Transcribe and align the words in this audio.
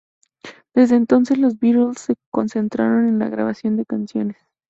Desde 0.73 0.95
entonces, 0.95 1.37
los 1.37 1.59
Beatles 1.59 1.99
se 1.99 2.15
concentraron 2.31 3.07
en 3.07 3.19
la 3.19 3.29
grabación 3.29 3.77
de 3.77 3.85
canciones. 3.85 4.35